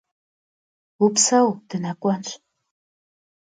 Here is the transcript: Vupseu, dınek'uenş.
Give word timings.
Vupseu, 0.99 1.47
dınek'uenş. 1.69 2.29